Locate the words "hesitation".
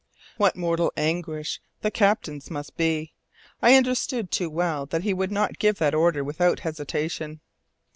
6.61-7.39